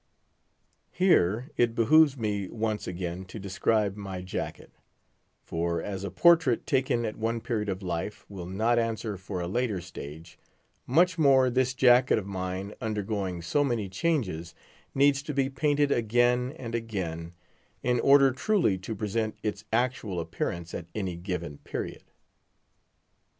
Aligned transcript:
Here 0.91 1.51
it 1.57 1.75
behooves 1.75 2.17
me 2.17 2.47
once 2.47 2.87
again 2.87 3.23
to 3.25 3.37
describe 3.37 3.95
my 3.95 4.23
jacket; 4.23 4.71
for, 5.43 5.79
as 5.79 6.03
a 6.03 6.09
portrait 6.09 6.65
taken 6.65 7.05
at 7.05 7.17
one 7.17 7.39
period 7.39 7.69
of 7.69 7.83
life 7.83 8.25
will 8.27 8.47
not 8.47 8.79
answer 8.79 9.15
for 9.15 9.41
a 9.41 9.47
later 9.47 9.79
stage; 9.79 10.39
much 10.87 11.19
more 11.19 11.51
this 11.51 11.75
jacket 11.75 12.17
of 12.17 12.25
mine, 12.25 12.73
undergoing 12.81 13.43
so 13.43 13.63
many 13.63 13.87
changes, 13.89 14.55
needs 14.95 15.21
to 15.21 15.35
be 15.35 15.51
painted 15.51 15.91
again 15.91 16.51
and 16.57 16.73
again, 16.73 17.33
in 17.83 17.99
order 17.99 18.31
truly 18.31 18.79
to 18.79 18.95
present 18.95 19.37
its 19.43 19.65
actual 19.71 20.19
appearance 20.19 20.73
at 20.73 20.87
any 20.95 21.15
given 21.15 21.59
period. 21.59 22.01